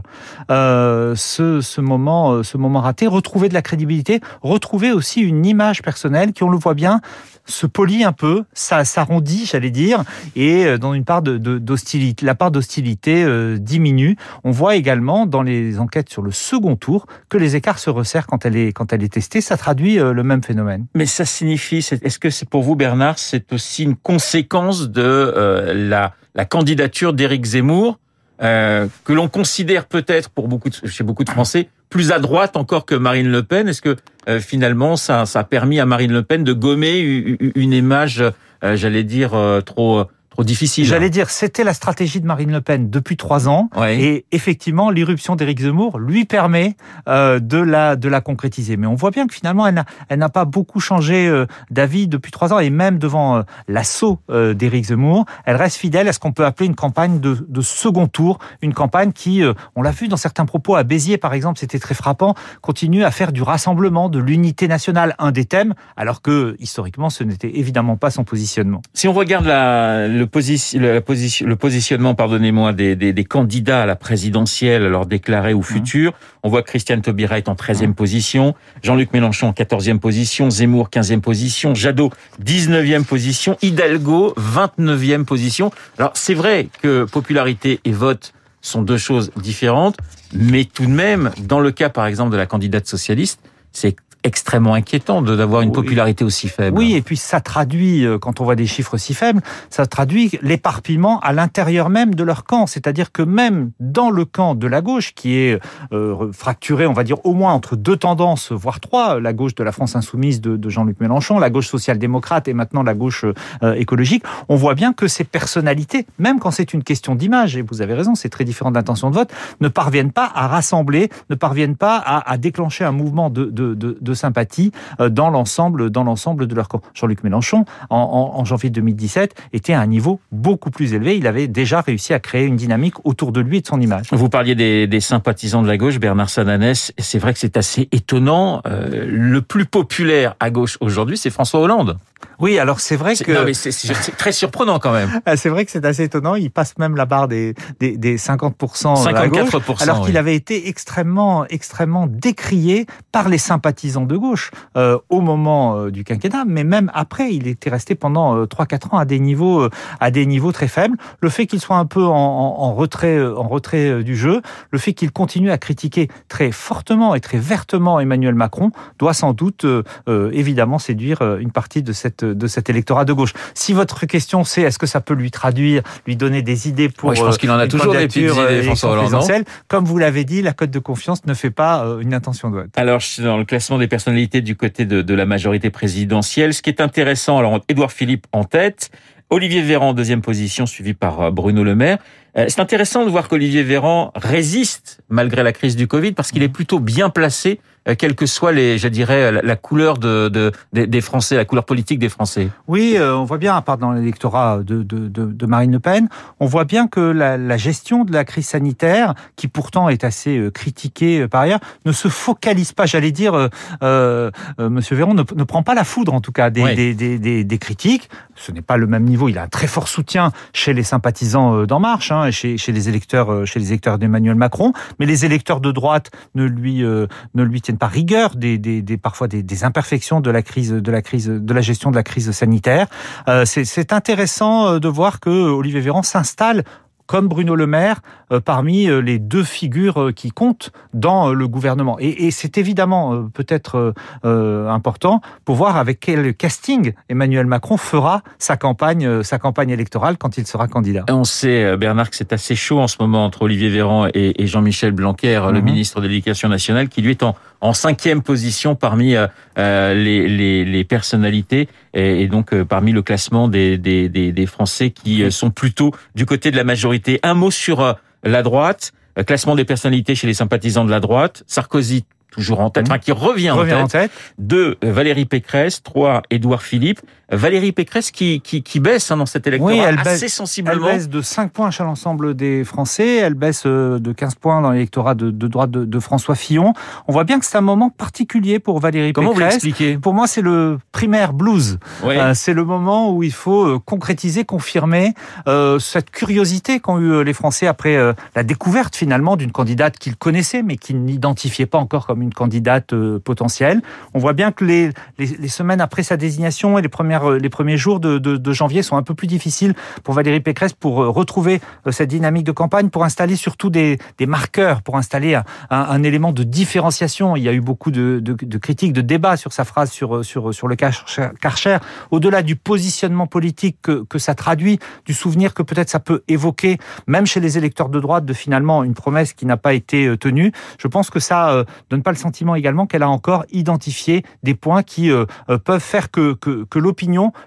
euh, 0.51 1.15
ce, 1.15 1.61
ce, 1.61 1.79
moment, 1.79 2.43
ce 2.43 2.57
moment 2.57 2.81
raté, 2.81 3.07
retrouver 3.07 3.49
de 3.49 3.53
la 3.53 3.61
crédibilité, 3.61 4.19
retrouver 4.41 4.91
aussi 4.91 5.21
une 5.21 5.45
image 5.45 5.81
personnelle 5.81 6.33
qui, 6.33 6.43
on 6.43 6.49
le 6.49 6.57
voit 6.57 6.73
bien, 6.73 7.01
se 7.45 7.67
polie 7.67 8.03
un 8.03 8.11
peu, 8.11 8.43
ça 8.53 8.83
s'arrondit, 8.85 9.45
j'allais 9.45 9.69
dire, 9.69 10.03
et 10.35 10.65
euh, 10.65 10.77
dans 10.77 10.93
une 10.93 11.05
part 11.05 11.21
de, 11.21 11.37
d'hostilité, 11.37 12.25
la 12.25 12.35
part 12.35 12.51
d'hostilité 12.51 13.23
euh, 13.23 13.57
diminue. 13.57 14.15
On 14.43 14.51
voit 14.51 14.75
également 14.75 15.25
dans 15.25 15.41
les 15.41 15.79
enquêtes 15.79 16.09
sur 16.09 16.21
le 16.21 16.31
second 16.31 16.75
tour 16.75 17.05
que 17.29 17.37
les 17.37 17.55
écarts 17.55 17.79
se 17.79 17.89
resserrent 17.89 18.27
quand 18.27 18.45
elle 18.45 18.55
est 18.55 18.73
quand 18.73 18.93
elle 18.93 19.03
est 19.03 19.13
testée. 19.13 19.41
Ça 19.41 19.57
traduit 19.57 19.99
euh, 19.99 20.13
le 20.13 20.23
même 20.23 20.43
phénomène. 20.43 20.85
Mais 20.95 21.05
ça 21.05 21.25
signifie, 21.25 21.77
est-ce 21.77 22.19
que 22.19 22.29
c'est 22.29 22.49
pour 22.49 22.63
vous, 22.63 22.75
Bernard, 22.75 23.19
c'est 23.19 23.53
aussi 23.53 23.83
une 23.83 23.95
conséquence 23.95 24.89
de 24.89 25.01
euh, 25.01 25.73
la 25.73 26.13
la 26.35 26.43
candidature 26.43 27.13
d'Éric 27.13 27.45
Zemmour 27.45 27.97
euh, 28.41 28.87
que 29.05 29.13
l'on 29.13 29.29
considère 29.29 29.85
peut-être 29.85 30.29
pour 30.29 30.47
beaucoup 30.47 30.69
de, 30.69 30.75
chez 30.87 31.03
beaucoup 31.03 31.23
de 31.23 31.29
Français 31.29 31.69
plus 31.89 32.11
à 32.11 32.19
droite 32.19 32.57
encore 32.57 32.85
que 32.85 32.95
Marine 32.95 33.29
Le 33.29 33.43
Pen. 33.43 33.67
Est-ce 33.67 33.81
que 33.81 33.95
euh, 34.27 34.39
finalement 34.39 34.97
ça, 34.97 35.25
ça, 35.25 35.39
a 35.39 35.43
permis 35.43 35.79
à 35.79 35.85
Marine 35.85 36.11
Le 36.11 36.23
Pen 36.23 36.43
de 36.43 36.51
gommer 36.51 36.99
une, 36.99 37.71
image, 37.71 38.21
euh, 38.63 38.75
j'allais 38.75 39.03
dire, 39.03 39.31
trop 39.65 40.05
trop 40.35 40.43
difficile. 40.43 40.85
J'allais 40.85 41.09
dire, 41.09 41.29
c'était 41.29 41.63
la 41.63 41.73
stratégie 41.73 42.19
de 42.19 42.27
Marine 42.27 42.51
Le 42.51 42.59
Pen 42.59 42.89
depuis 42.89 43.15
trois 43.15 43.47
ans. 43.47 43.69
Ouais. 43.75 43.97
Et 43.99 44.25
effectivement, 44.33 44.89
l'irruption 44.89 45.37
d'Éric 45.37 45.61
Zemmour 45.61 45.97
lui 45.97 46.25
permet 46.25 46.75
euh, 47.07 47.39
de 47.39 47.57
la 47.57 47.95
de 47.95 48.09
la 48.09 48.19
concrétiser. 48.19 48.75
Mais 48.75 48.85
on 48.85 48.95
voit 48.95 49.11
bien 49.11 49.27
que 49.27 49.33
finalement, 49.33 49.65
elle 49.65 49.75
n'a 49.75 49.85
elle 50.09 50.19
n'a 50.19 50.29
pas 50.29 50.43
beaucoup 50.43 50.81
changé 50.81 51.27
euh, 51.27 51.45
d'avis 51.71 52.07
depuis 52.07 52.31
trois 52.31 52.51
ans. 52.51 52.59
Et 52.59 52.69
même 52.69 52.99
devant 52.99 53.37
euh, 53.37 53.41
l'assaut 53.69 54.19
euh, 54.29 54.53
d'Éric 54.53 54.85
Zemmour, 54.85 55.25
elle 55.45 55.55
reste 55.55 55.77
fidèle 55.77 56.07
à 56.09 56.13
ce 56.13 56.19
qu'on 56.19 56.33
peut 56.33 56.45
appeler 56.45 56.67
une 56.67 56.75
campagne 56.75 57.21
de, 57.21 57.45
de 57.47 57.61
second 57.61 58.07
tour, 58.07 58.39
une 58.61 58.73
campagne 58.73 59.13
qui, 59.13 59.41
euh, 59.41 59.53
on 59.77 59.81
l'a 59.81 59.91
vu 59.91 60.09
dans 60.09 60.17
certains 60.17 60.45
propos 60.45 60.75
à 60.75 60.83
Béziers 60.83 61.17
par 61.17 61.33
exemple, 61.33 61.59
c'était 61.59 61.79
très 61.79 61.95
frappant, 61.95 62.35
continue 62.61 63.05
à 63.05 63.11
faire 63.11 63.31
du 63.31 63.41
rassemblement, 63.41 64.09
de 64.09 64.19
l'unité 64.19 64.67
nationale, 64.67 65.15
un 65.17 65.31
des 65.31 65.45
thèmes, 65.45 65.75
alors 65.95 66.21
que 66.21 66.57
historiquement, 66.59 67.09
ce 67.09 67.23
n'était 67.23 67.57
évidemment 67.57 67.95
pas 67.95 68.09
son 68.11 68.25
positionnement. 68.25 68.81
Si 68.93 69.07
on 69.07 69.13
regarde 69.13 69.45
la, 69.45 70.07
le, 70.07 70.24
position, 70.27 70.79
la 70.79 71.01
position, 71.01 71.45
le 71.47 71.55
positionnement, 71.55 72.15
pardonnez-moi, 72.15 72.73
des, 72.73 72.95
des, 72.95 73.13
des, 73.13 73.23
candidats 73.23 73.83
à 73.83 73.85
la 73.85 73.95
présidentielle, 73.95 74.83
alors 74.83 75.05
déclarés 75.05 75.53
ou 75.53 75.61
futurs, 75.61 76.11
mmh. 76.11 76.15
on 76.43 76.49
voit 76.49 76.63
Christiane 76.63 77.01
Taubira 77.01 77.37
est 77.37 77.49
en 77.49 77.55
13e 77.55 77.87
mmh. 77.87 77.93
position, 77.95 78.55
Jean-Luc 78.83 79.13
Mélenchon 79.13 79.47
en 79.47 79.51
14e 79.51 79.99
position, 79.99 80.49
Zemmour 80.49 80.89
15e 80.89 81.21
position, 81.21 81.75
Jadot 81.75 82.11
19e 82.43 83.03
position, 83.03 83.57
Hidalgo 83.61 84.33
29e 84.37 85.25
position. 85.25 85.71
Alors 85.97 86.11
c'est 86.15 86.33
vrai 86.33 86.69
que 86.81 87.05
popularité 87.05 87.79
et 87.85 87.91
vote 87.91 88.33
sont 88.61 88.81
deux 88.81 88.97
choses 88.97 89.31
différentes, 89.37 89.97
mais 90.33 90.65
tout 90.65 90.85
de 90.85 90.91
même, 90.91 91.31
dans 91.39 91.59
le 91.59 91.71
cas 91.71 91.89
par 91.89 92.07
exemple 92.07 92.31
de 92.31 92.37
la 92.37 92.45
candidate 92.45 92.87
socialiste, 92.87 93.39
c'est 93.71 93.95
extrêmement 94.25 94.73
inquiétant 94.73 95.21
de 95.21 95.35
d'avoir 95.35 95.61
une 95.61 95.71
popularité 95.71 96.25
aussi 96.25 96.47
faible. 96.47 96.77
Oui, 96.77 96.95
et 96.95 97.01
puis 97.01 97.15
ça 97.15 97.41
traduit, 97.41 98.05
euh, 98.05 98.17
quand 98.17 98.41
on 98.41 98.43
voit 98.43 98.55
des 98.55 98.65
chiffres 98.65 98.97
si 98.97 99.13
faibles, 99.13 99.41
ça 99.69 99.85
traduit 99.85 100.31
l'éparpillement 100.41 101.19
à 101.19 101.31
l'intérieur 101.31 101.89
même 101.89 102.15
de 102.15 102.23
leur 102.23 102.43
camp. 102.43 102.65
C'est-à-dire 102.65 103.11
que 103.11 103.21
même 103.21 103.69
dans 103.79 104.09
le 104.09 104.25
camp 104.25 104.55
de 104.55 104.65
la 104.65 104.81
gauche, 104.81 105.13
qui 105.13 105.37
est 105.37 105.59
euh, 105.93 106.31
fracturé, 106.33 106.87
on 106.87 106.93
va 106.93 107.03
dire, 107.03 107.23
au 107.23 107.33
moins 107.35 107.53
entre 107.53 107.75
deux 107.75 107.97
tendances, 107.97 108.51
voire 108.51 108.79
trois, 108.79 109.19
la 109.19 109.31
gauche 109.31 109.53
de 109.53 109.63
la 109.63 109.71
France 109.71 109.95
insoumise 109.95 110.41
de, 110.41 110.57
de 110.57 110.69
Jean-Luc 110.69 110.99
Mélenchon, 110.99 111.37
la 111.37 111.51
gauche 111.51 111.67
social-démocrate 111.67 112.47
et 112.47 112.53
maintenant 112.53 112.81
la 112.81 112.95
gauche 112.95 113.25
euh, 113.61 113.73
écologique, 113.75 114.23
on 114.49 114.55
voit 114.55 114.73
bien 114.73 114.91
que 114.91 115.07
ces 115.07 115.23
personnalités, 115.23 116.07
même 116.17 116.39
quand 116.39 116.51
c'est 116.51 116.73
une 116.73 116.83
question 116.83 117.13
d'image, 117.13 117.57
et 117.57 117.61
vous 117.61 117.83
avez 117.83 117.93
raison, 117.93 118.15
c'est 118.15 118.29
très 118.29 118.43
différent 118.43 118.71
d'intention 118.71 119.11
de 119.11 119.15
vote, 119.15 119.31
ne 119.61 119.67
parviennent 119.67 120.11
pas 120.11 120.31
à 120.33 120.47
rassembler, 120.47 121.09
ne 121.29 121.35
parviennent 121.35 121.77
pas 121.77 121.97
à, 121.97 122.31
à 122.31 122.37
déclencher 122.37 122.83
un 122.85 122.91
mouvement 122.91 123.29
de, 123.29 123.45
de, 123.45 123.75
de, 123.75 123.97
de 124.01 124.13
sympathie 124.15 124.71
euh, 124.99 125.09
dans 125.09 125.29
l'ensemble 125.29 125.89
dans 125.89 126.03
l'ensemble 126.03 126.47
de 126.47 126.55
leur 126.55 126.67
camp. 126.67 126.81
Jean-Luc 126.93 127.23
Mélenchon, 127.23 127.65
en, 127.89 127.97
en, 127.97 128.39
en, 128.39 128.45
janvier 128.45 128.69
2017, 128.69 129.35
était 129.53 129.73
à 129.73 129.81
un 129.81 129.85
niveau 129.87 130.19
beaucoup 130.31 130.71
plus 130.71 130.93
élevé. 130.93 131.17
Il 131.17 131.27
avait 131.27 131.47
déjà 131.47 131.81
réussi 131.81 132.13
à 132.13 132.19
créer 132.19 132.45
une 132.45 132.55
dynamique 132.55 132.95
autour 133.03 133.31
de 133.31 133.41
lui 133.41 133.57
et 133.57 133.61
de 133.61 133.67
son 133.67 133.79
image. 133.79 134.07
Vous 134.11 134.29
parliez 134.29 134.55
des, 134.55 134.87
des 134.87 134.99
sympathisants 134.99 135.61
de 135.61 135.67
la 135.67 135.77
gauche, 135.77 135.99
Bernard 135.99 136.29
Sananès. 136.29 136.91
C'est 136.97 137.19
vrai 137.19 137.33
que 137.33 137.39
c'est 137.39 137.57
assez 137.57 137.87
étonnant. 137.91 138.61
Euh, 138.65 139.05
le 139.07 139.41
plus 139.41 139.65
populaire 139.65 140.35
à 140.39 140.49
gauche 140.49 140.77
aujourd'hui, 140.79 141.17
c'est 141.17 141.29
François 141.29 141.59
Hollande. 141.59 141.97
Oui, 142.39 142.59
alors 142.59 142.79
c'est 142.79 142.95
vrai 142.95 143.15
que... 143.15 143.53
C'est 143.53 144.17
très 144.17 144.31
surprenant 144.31 144.79
quand 144.79 144.91
même. 144.91 145.09
c'est 145.35 145.49
vrai 145.49 145.65
que 145.65 145.71
c'est 145.71 145.85
assez 145.85 146.03
étonnant. 146.03 146.35
Il 146.35 146.51
passe 146.51 146.77
même 146.77 146.95
la 146.95 147.05
barre 147.05 147.27
des, 147.27 147.53
des, 147.79 147.97
des 147.97 148.17
50%, 148.17 148.53
54%, 148.57 149.29
gauche, 149.29 149.81
alors 149.81 150.01
qu'il 150.01 150.13
oui. 150.13 150.17
avait 150.17 150.35
été 150.35 150.67
extrêmement, 150.67 151.45
extrêmement 151.47 152.07
décrié 152.07 152.85
par 153.11 153.29
les 153.29 153.37
sympathisants 153.37 154.04
de 154.05 154.17
gauche 154.17 154.51
euh, 154.77 154.97
au 155.09 155.21
moment 155.21 155.77
euh, 155.77 155.91
du 155.91 156.03
quinquennat, 156.03 156.45
mais 156.45 156.63
même 156.63 156.91
après, 156.93 157.33
il 157.33 157.47
était 157.47 157.69
resté 157.69 157.95
pendant 157.95 158.37
euh, 158.37 158.45
3-4 158.45 158.95
ans 158.95 158.97
à 158.97 159.05
des 159.05 159.19
niveaux, 159.19 159.61
euh, 159.61 159.69
à 159.99 160.11
des 160.11 160.25
niveaux 160.25 160.51
très 160.51 160.67
faibles. 160.67 160.97
Le 161.21 161.29
fait 161.29 161.45
qu'il 161.45 161.59
soit 161.59 161.77
un 161.77 161.85
peu 161.85 162.03
en, 162.03 162.11
en, 162.13 162.61
en 162.61 162.73
retrait, 162.73 163.17
euh, 163.17 163.37
en 163.37 163.47
retrait 163.47 164.03
du 164.03 164.15
jeu, 164.15 164.41
le 164.71 164.79
fait 164.79 164.93
qu'il 164.93 165.11
continue 165.11 165.51
à 165.51 165.57
critiquer 165.57 166.07
très 166.27 166.51
fortement 166.51 167.15
et 167.15 167.19
très 167.19 167.37
vertement 167.37 167.99
Emmanuel 167.99 168.35
Macron 168.35 168.71
doit 168.99 169.13
sans 169.13 169.33
doute 169.33 169.65
évidemment 170.07 170.79
séduire 170.79 171.21
une 171.37 171.51
partie 171.51 171.83
de 171.83 171.93
cette 171.93 172.23
de 172.23 172.47
cet 172.47 172.69
électorat 172.69 173.05
de 173.05 173.13
gauche. 173.13 173.33
Si 173.53 173.73
votre 173.73 174.05
question 174.05 174.43
c'est 174.43 174.61
est-ce 174.61 174.79
que 174.79 174.85
ça 174.85 175.01
peut 175.01 175.13
lui 175.13 175.31
traduire, 175.31 175.83
lui 176.05 176.15
donner 176.15 176.41
des 176.41 176.67
idées 176.67 176.89
pour 176.89 177.09
ouais, 177.09 177.15
je 177.15 177.21
pense 177.21 177.37
qu'il 177.37 177.51
en 177.51 177.57
a 177.57 177.67
toujours 177.67 177.93
des 177.93 178.07
petites 178.07 178.31
idées, 178.31 178.63
François 178.63 178.91
Hollande. 178.91 179.45
Comme 179.67 179.85
vous 179.85 179.97
l'avez 179.97 180.23
dit, 180.23 180.41
la 180.41 180.53
cote 180.53 180.71
de 180.71 180.79
confiance 180.79 181.25
ne 181.25 181.33
fait 181.33 181.51
pas 181.51 181.85
une 182.01 182.13
intention 182.13 182.49
de 182.49 182.55
vote. 182.55 182.69
Alors, 182.75 183.01
dans 183.19 183.37
le 183.37 183.45
classement 183.45 183.77
des 183.77 183.84
personnalités 183.87 184.41
du 184.41 184.55
côté 184.55 184.85
de, 184.85 185.01
de 185.01 185.13
la 185.13 185.25
majorité 185.25 185.69
présidentielle. 185.69 186.53
Ce 186.53 186.61
qui 186.61 186.69
est 186.69 186.81
intéressant, 186.81 187.37
alors 187.37 187.59
Édouard 187.69 187.91
Philippe 187.91 188.27
en 188.31 188.43
tête, 188.43 188.91
Olivier 189.29 189.61
Véran 189.61 189.89
en 189.89 189.93
deuxième 189.93 190.21
position, 190.21 190.65
suivi 190.65 190.93
par 190.93 191.31
Bruno 191.31 191.63
Le 191.63 191.75
Maire. 191.75 191.97
C'est 192.35 192.59
intéressant 192.59 193.05
de 193.05 193.09
voir 193.09 193.27
qu'Olivier 193.27 193.63
Véran 193.63 194.11
résiste 194.15 194.99
malgré 195.09 195.41
la 195.41 195.53
crise 195.53 195.75
du 195.75 195.87
Covid 195.87 196.11
parce 196.11 196.31
qu'il 196.31 196.43
est 196.43 196.49
plutôt 196.49 196.79
bien 196.79 197.09
placé 197.09 197.59
quelle 197.93 198.15
que 198.15 198.25
soit 198.25 198.51
les, 198.51 198.79
je 198.79 198.87
dirais, 198.87 199.31
la, 199.31 199.55
couleur 199.55 199.97
de, 199.99 200.27
de, 200.29 200.51
des 200.73 201.01
Français, 201.01 201.35
la 201.35 201.45
couleur 201.45 201.65
politique 201.65 201.99
des 201.99 202.09
Français. 202.09 202.49
Oui, 202.67 202.95
euh, 202.97 203.15
on 203.15 203.25
voit 203.25 203.37
bien, 203.37 203.55
à 203.55 203.61
part 203.61 203.77
dans 203.77 203.91
l'électorat 203.91 204.59
de, 204.63 204.81
de, 204.81 205.07
de, 205.07 205.45
Marine 205.45 205.71
Le 205.71 205.79
Pen, 205.79 206.09
on 206.39 206.47
voit 206.47 206.65
bien 206.65 206.87
que 206.87 206.99
la, 206.99 207.37
la, 207.37 207.57
gestion 207.57 208.03
de 208.03 208.11
la 208.11 208.25
crise 208.25 208.47
sanitaire, 208.47 209.13
qui 209.35 209.47
pourtant 209.47 209.89
est 209.89 210.03
assez 210.03 210.37
euh, 210.37 210.49
critiquée 210.49 211.21
euh, 211.21 211.27
par 211.27 211.41
ailleurs, 211.41 211.59
ne 211.85 211.91
se 211.91 212.07
focalise 212.07 212.71
pas. 212.71 212.87
J'allais 212.87 213.11
dire, 213.11 213.35
euh, 213.35 213.49
euh, 213.83 214.31
Monsieur 214.57 214.95
Véron 214.95 215.13
ne, 215.13 215.23
ne, 215.35 215.43
prend 215.43 215.61
pas 215.61 215.75
la 215.75 215.83
foudre, 215.83 216.13
en 216.13 216.21
tout 216.21 216.31
cas, 216.31 216.49
des, 216.49 216.63
oui. 216.63 216.75
des, 216.75 216.93
des, 216.95 217.19
des, 217.19 217.43
des, 217.43 217.57
critiques. 217.57 218.09
Ce 218.35 218.51
n'est 218.51 218.61
pas 218.61 218.77
le 218.77 218.87
même 218.87 219.03
niveau. 219.03 219.29
Il 219.29 219.37
a 219.37 219.43
un 219.43 219.47
très 219.47 219.67
fort 219.67 219.87
soutien 219.87 220.31
chez 220.53 220.73
les 220.73 220.83
sympathisants 220.83 221.63
d'En 221.63 221.79
Marche, 221.79 222.11
hein, 222.11 222.31
chez, 222.31 222.57
chez 222.57 222.71
les 222.71 222.89
électeurs, 222.89 223.45
chez 223.45 223.59
les 223.59 223.69
électeurs 223.69 223.97
d'Emmanuel 223.97 224.35
Macron, 224.35 224.73
mais 224.99 225.05
les 225.05 225.25
électeurs 225.25 225.61
de 225.61 225.71
droite 225.71 226.11
ne 226.35 226.43
lui 226.43 226.81
ne 226.81 227.43
lui 227.43 227.61
tiennent 227.61 227.77
par 227.77 227.91
rigueur 227.91 228.35
des, 228.35 228.57
des, 228.57 228.81
des 228.81 228.97
parfois 228.97 229.27
des, 229.27 229.43
des, 229.43 229.63
imperfections 229.63 230.21
de 230.21 230.29
la 230.31 230.41
crise 230.41 230.71
de 230.71 230.91
la 230.91 231.01
crise 231.01 231.27
de 231.27 231.53
la 231.53 231.61
gestion 231.61 231.91
de 231.91 231.95
la 231.95 232.03
crise 232.03 232.31
sanitaire. 232.31 232.87
Euh, 233.27 233.45
c'est 233.45 233.93
intéressant 233.93 234.79
de 234.79 234.87
voir 234.87 235.19
que 235.19 235.29
Olivier 235.29 235.81
Véran 235.81 236.03
s'installe 236.03 236.63
comme 237.07 237.27
Bruno 237.27 237.55
Le 237.55 237.67
Maire, 237.67 238.01
euh, 238.31 238.39
parmi 238.39 238.87
euh, 238.87 238.99
les 238.99 239.19
deux 239.19 239.43
figures 239.43 240.01
euh, 240.01 240.11
qui 240.11 240.31
comptent 240.31 240.71
dans 240.93 241.33
le 241.33 241.47
gouvernement. 241.47 241.97
Et, 241.99 242.25
et 242.25 242.31
c'est 242.31 242.57
évidemment 242.57 243.27
peut-être 243.33 243.93
euh, 244.25 244.69
important 244.69 245.21
pour 245.43 245.55
voir 245.55 245.77
avec 245.77 245.99
quel 245.99 246.33
casting 246.33 246.93
Emmanuel 247.09 247.45
Macron 247.45 247.77
fera 247.77 248.21
sa 248.39 248.57
campagne, 248.57 249.23
sa 249.23 249.37
campagne 249.37 249.69
électorale 249.69 250.17
quand 250.17 250.37
il 250.37 250.47
sera 250.47 250.67
candidat. 250.67 251.05
On 251.09 251.23
sait, 251.23 251.77
Bernard, 251.77 252.09
que 252.09 252.15
c'est 252.15 252.33
assez 252.33 252.55
chaud 252.55 252.79
en 252.79 252.87
ce 252.87 252.97
moment 252.99 253.25
entre 253.25 253.43
Olivier 253.43 253.69
Véran 253.69 254.07
et, 254.13 254.41
et 254.41 254.47
Jean-Michel 254.47 254.91
Blanquer, 254.91 255.41
le 255.51 255.61
ministre 255.61 256.01
de 256.01 256.07
l'Éducation 256.07 256.49
nationale, 256.49 256.89
qui 256.89 257.01
lui 257.01 257.11
est 257.11 257.23
en, 257.23 257.35
en 257.65 257.73
cinquième 257.73 258.21
position 258.21 258.75
parmi 258.75 259.15
les, 259.57 260.27
les, 260.27 260.65
les, 260.65 260.83
personnalités 260.83 261.67
et, 261.93 262.21
et 262.21 262.27
donc 262.27 262.53
parmi 262.63 262.91
le 262.91 263.01
classement 263.01 263.47
des, 263.47 263.77
des, 263.77 264.09
des, 264.09 264.31
des 264.31 264.45
Français 264.45 264.91
qui 264.91 265.31
sont 265.31 265.51
plutôt 265.51 265.91
du 266.15 266.25
côté 266.25 266.51
de 266.51 266.57
la 266.57 266.63
majorité. 266.63 267.19
Un 267.23 267.33
mot 267.33 267.51
sur 267.51 267.95
la 268.23 268.43
droite, 268.43 268.93
classement 269.25 269.55
des 269.55 269.65
personnalités 269.65 270.15
chez 270.15 270.27
les 270.27 270.33
sympathisants 270.33 270.85
de 270.85 270.91
la 270.91 270.99
droite, 270.99 271.43
Sarkozy 271.47 272.05
toujours 272.35 272.59
en 272.59 272.69
tête, 272.69 272.87
mmh. 272.87 272.91
enfin 272.91 272.99
qui 272.99 273.11
revient, 273.11 273.49
revient 273.49 273.73
en, 273.73 273.87
tête. 273.87 274.01
en 274.01 274.01
tête. 274.01 274.11
Deux, 274.37 274.77
Valérie 274.81 275.25
Pécresse. 275.25 275.81
Trois, 275.83 276.21
Édouard 276.29 276.63
Philippe. 276.63 276.99
Valérie 277.31 277.71
Pécresse 277.71 278.11
qui, 278.11 278.41
qui, 278.41 278.63
qui 278.63 278.79
baisse 278.79 279.11
hein, 279.11 279.17
dans 279.17 279.25
cet 279.25 279.47
électorat 279.47 279.71
oui, 279.71 279.79
elle 279.79 279.99
assez 279.99 280.25
baisse, 280.25 280.33
sensiblement. 280.33 280.87
Elle 280.87 280.97
baisse 280.97 281.09
de 281.09 281.21
5 281.21 281.51
points 281.51 281.71
chez 281.71 281.83
l'ensemble 281.83 282.35
des 282.35 282.63
Français, 282.63 283.17
elle 283.17 283.33
baisse 283.33 283.63
euh, 283.65 283.99
de 283.99 284.11
15 284.11 284.35
points 284.35 284.61
dans 284.61 284.71
l'électorat 284.71 285.15
de, 285.15 285.31
de, 285.31 285.47
droite 285.47 285.71
de, 285.71 285.85
de, 285.85 285.99
François 285.99 286.35
Fillon. 286.35 286.73
On 287.07 287.13
voit 287.13 287.23
bien 287.23 287.39
que 287.39 287.45
c'est 287.45 287.57
un 287.57 287.61
moment 287.61 287.89
particulier 287.89 288.59
pour 288.59 288.79
Valérie 288.79 289.13
Comment 289.13 289.29
Pécresse. 289.29 289.39
Comment 289.39 289.59
vous 289.59 289.65
l'expliquez? 289.65 289.97
Pour 289.97 290.13
moi, 290.13 290.27
c'est 290.27 290.41
le 290.41 290.77
primaire 290.91 291.33
blues. 291.33 291.79
Oui. 292.03 292.17
Euh, 292.17 292.33
c'est 292.33 292.53
le 292.53 292.63
moment 292.63 293.11
où 293.11 293.23
il 293.23 293.33
faut 293.33 293.65
euh, 293.65 293.79
concrétiser, 293.79 294.45
confirmer 294.45 295.13
euh, 295.47 295.79
cette 295.79 296.11
curiosité 296.11 296.79
qu'ont 296.79 296.99
eu 296.99 297.23
les 297.23 297.33
Français 297.33 297.67
après 297.67 297.95
euh, 297.95 298.13
la 298.35 298.43
découverte 298.43 298.95
finalement 298.95 299.35
d'une 299.35 299.51
candidate 299.51 299.97
qu'ils 299.97 300.15
connaissaient 300.15 300.61
mais 300.61 300.77
qu'ils 300.77 301.03
n'identifiaient 301.03 301.65
pas 301.65 301.77
encore 301.77 302.05
comme 302.05 302.21
une 302.21 302.33
candidate 302.33 302.93
potentielle. 303.23 303.81
On 304.13 304.19
voit 304.19 304.33
bien 304.33 304.51
que 304.51 304.63
les, 304.63 304.91
les, 305.17 305.25
les, 305.25 305.47
semaines 305.47 305.81
après 305.81 306.03
sa 306.03 306.17
désignation 306.17 306.77
et 306.77 306.81
les, 306.81 306.89
premières, 306.89 307.14
les 307.23 307.49
premiers 307.49 307.77
jours 307.77 307.99
de, 307.99 308.53
janvier 308.53 308.83
sont 308.83 308.97
un 308.97 309.03
peu 309.03 309.13
plus 309.13 309.27
difficiles 309.27 309.73
pour 310.03 310.13
Valérie 310.13 310.39
Pécresse 310.39 310.73
pour 310.73 310.95
retrouver 310.95 311.61
cette 311.91 312.09
dynamique 312.09 312.43
de 312.43 312.51
campagne, 312.51 312.89
pour 312.89 313.03
installer 313.03 313.35
surtout 313.35 313.69
des, 313.69 313.97
marqueurs, 314.21 314.81
pour 314.81 314.97
installer 314.97 315.39
un, 315.69 316.03
élément 316.03 316.31
de 316.31 316.43
différenciation. 316.43 317.35
Il 317.35 317.43
y 317.43 317.49
a 317.49 317.53
eu 317.53 317.61
beaucoup 317.61 317.91
de, 317.91 318.21
critiques, 318.57 318.93
de 318.93 319.01
débats 319.01 319.37
sur 319.37 319.53
sa 319.53 319.65
phrase 319.65 319.91
sur, 319.91 320.23
sur, 320.23 320.53
sur 320.53 320.67
le 320.67 320.75
Karcher. 320.75 321.77
Au-delà 322.11 322.41
du 322.41 322.55
positionnement 322.55 323.27
politique 323.27 323.77
que, 323.81 324.17
ça 324.17 324.35
traduit, 324.35 324.79
du 325.05 325.13
souvenir 325.13 325.53
que 325.53 325.63
peut-être 325.63 325.89
ça 325.89 325.99
peut 325.99 326.23
évoquer, 326.27 326.77
même 327.07 327.25
chez 327.25 327.39
les 327.39 327.57
électeurs 327.57 327.89
de 327.89 327.99
droite, 327.99 328.25
de 328.25 328.33
finalement 328.33 328.83
une 328.83 328.93
promesse 328.93 329.33
qui 329.33 329.45
n'a 329.45 329.57
pas 329.57 329.73
été 329.73 330.17
tenue, 330.17 330.51
je 330.79 330.87
pense 330.87 331.09
que 331.09 331.19
ça 331.19 331.49
euh, 331.49 331.63
donne 331.89 332.03
pas 332.03 332.11
le 332.11 332.17
sentiment 332.17 332.55
également 332.55 332.85
qu'elle 332.85 333.03
a 333.03 333.09
encore 333.09 333.45
identifié 333.51 334.23
des 334.43 334.55
points 334.55 334.83
qui 334.83 335.11
euh, 335.11 335.25
peuvent 335.63 335.81
faire 335.81 336.11
que, 336.11 336.33
que 336.33 336.79
l'opinion 336.79 337.04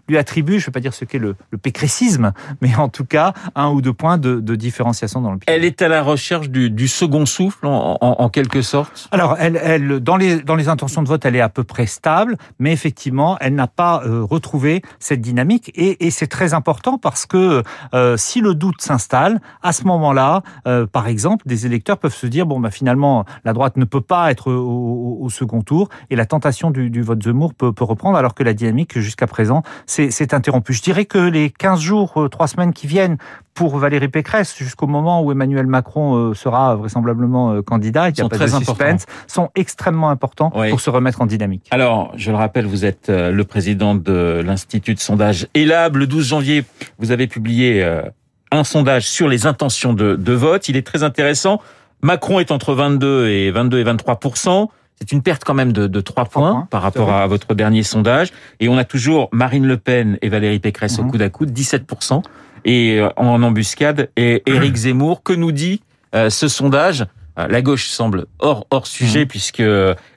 lui 0.08 0.18
attribue, 0.18 0.58
je 0.58 0.64
ne 0.64 0.66
vais 0.66 0.72
pas 0.72 0.80
dire 0.80 0.94
ce 0.94 1.04
qu'est 1.04 1.18
le, 1.18 1.36
le 1.50 1.58
pécrécisme, 1.58 2.32
mais 2.60 2.74
en 2.76 2.88
tout 2.88 3.04
cas 3.04 3.32
un 3.54 3.70
ou 3.70 3.80
deux 3.80 3.92
points 3.92 4.18
de, 4.18 4.40
de 4.40 4.54
différenciation 4.56 5.20
dans 5.20 5.32
l'opinion. 5.32 5.54
Elle 5.54 5.64
est 5.64 5.82
à 5.82 5.88
la 5.88 6.02
recherche 6.02 6.50
du, 6.50 6.70
du 6.70 6.88
second 6.88 7.26
souffle, 7.26 7.66
en, 7.66 7.98
en, 8.00 8.16
en, 8.18 8.28
quelque 8.28 8.62
sorte? 8.62 9.08
Alors, 9.12 9.36
elle, 9.38 9.58
elle, 9.62 10.00
dans, 10.00 10.16
les, 10.16 10.40
dans 10.42 10.56
les 10.56 10.68
intentions 10.68 11.02
de 11.02 11.08
vote, 11.08 11.24
elle 11.24 11.36
est 11.36 11.40
à 11.40 11.48
peu 11.48 11.64
près 11.64 11.86
stable, 11.86 12.36
mais 12.58 12.72
effectivement, 12.72 13.36
elle 13.40 13.54
n'a 13.54 13.66
pas 13.66 14.02
euh, 14.04 14.22
retrouvé 14.22 14.82
cette 14.98 15.20
dynamique, 15.20 15.70
et, 15.74 16.06
et 16.06 16.10
c'est 16.10 16.26
très 16.26 16.54
important 16.54 16.98
parce 16.98 17.26
que 17.26 17.62
euh, 17.94 18.16
si 18.16 18.40
le 18.40 18.54
doute 18.54 18.80
s'installe, 18.82 19.40
à 19.62 19.72
ce 19.72 19.84
moment-là, 19.84 20.42
euh, 20.66 20.86
par 20.86 21.08
exemple, 21.08 21.46
des 21.46 21.66
électeurs 21.66 21.98
peuvent 21.98 22.14
se 22.14 22.26
dire, 22.26 22.46
bon, 22.46 22.60
bah, 22.60 22.70
finalement, 22.70 23.24
la 23.44 23.52
droite 23.52 23.76
ne 23.76 23.84
peut 23.84 24.00
pas 24.00 24.30
être 24.30 24.52
au, 24.52 25.18
au, 25.20 25.24
au 25.24 25.30
second 25.30 25.62
tour, 25.62 25.88
et 26.10 26.16
la 26.16 26.26
tentation 26.26 26.70
du, 26.70 26.90
du 26.90 27.02
vote 27.02 27.22
Zemmour 27.22 27.54
peut, 27.54 27.72
peut 27.72 27.84
reprendre, 27.84 28.18
alors 28.18 28.34
que 28.34 28.42
la 28.42 28.52
dynamique, 28.52 28.98
jusqu'à 28.98 29.26
présent, 29.26 29.47
c'est 29.86 30.34
interrompue. 30.34 30.72
Je 30.72 30.82
dirais 30.82 31.04
que 31.04 31.18
les 31.18 31.50
15 31.50 31.80
jours, 31.80 32.28
3 32.30 32.48
semaines 32.48 32.72
qui 32.72 32.86
viennent 32.86 33.18
pour 33.58 33.76
Valérie 33.76 34.06
Pécresse 34.06 34.56
jusqu'au 34.56 34.86
moment 34.86 35.20
où 35.20 35.32
Emmanuel 35.32 35.66
Macron 35.66 36.14
euh, 36.14 36.34
sera 36.34 36.76
vraisemblablement 36.76 37.54
euh, 37.54 37.62
candidat 37.62 38.08
et 38.08 38.12
qu'il 38.12 38.22
n'y 38.22 38.26
a 38.26 38.30
pas 38.30 38.36
très 38.36 38.46
de 38.46 38.64
suspense, 38.64 39.06
sont 39.26 39.50
extrêmement 39.56 40.10
importants 40.10 40.52
oui. 40.54 40.70
pour 40.70 40.80
se 40.80 40.90
remettre 40.90 41.20
en 41.22 41.26
dynamique. 41.26 41.66
Alors, 41.72 42.12
je 42.14 42.30
le 42.30 42.36
rappelle, 42.36 42.66
vous 42.66 42.84
êtes 42.84 43.08
euh, 43.08 43.32
le 43.32 43.42
président 43.42 43.96
de 43.96 44.44
l'Institut 44.46 44.94
de 44.94 45.00
sondage 45.00 45.48
ELAB. 45.54 45.96
Le 45.96 46.06
12 46.06 46.28
janvier, 46.28 46.64
vous 47.00 47.10
avez 47.10 47.26
publié 47.26 47.84
un 48.52 48.62
sondage 48.62 49.08
sur 49.08 49.26
les 49.26 49.46
intentions 49.46 49.92
de, 49.92 50.14
de 50.14 50.32
vote. 50.32 50.68
Il 50.68 50.76
est 50.76 50.86
très 50.86 51.02
intéressant. 51.02 51.60
Macron 52.00 52.38
est 52.38 52.52
entre 52.52 52.74
22 52.74 53.26
et 53.26 53.50
22 53.50 53.80
et 53.80 53.82
23 53.82 54.20
c'est 54.98 55.12
une 55.12 55.22
perte 55.22 55.44
quand 55.44 55.54
même 55.54 55.72
de, 55.72 55.86
de 55.86 56.00
3 56.00 56.24
points, 56.24 56.52
points 56.52 56.68
par 56.70 56.82
rapport 56.82 57.10
à 57.12 57.26
votre 57.26 57.54
dernier 57.54 57.82
sondage. 57.82 58.32
Et 58.60 58.68
on 58.68 58.76
a 58.76 58.84
toujours 58.84 59.28
Marine 59.32 59.66
Le 59.66 59.76
Pen 59.76 60.18
et 60.22 60.28
Valérie 60.28 60.58
Pécresse 60.58 60.98
mmh. 60.98 61.06
au 61.06 61.10
coude 61.10 61.22
à 61.22 61.28
coude, 61.28 61.50
17% 61.52 62.22
et 62.64 62.98
euh, 62.98 63.08
en 63.16 63.42
embuscade. 63.42 64.10
Et 64.16 64.42
Éric 64.46 64.74
Zemmour, 64.74 65.22
que 65.22 65.32
nous 65.32 65.52
dit 65.52 65.82
euh, 66.14 66.30
ce 66.30 66.48
sondage? 66.48 67.06
Euh, 67.38 67.46
la 67.46 67.62
gauche 67.62 67.88
semble 67.88 68.26
hors 68.40 68.66
hors 68.70 68.88
sujet 68.88 69.24
mmh. 69.24 69.28
puisque 69.28 69.62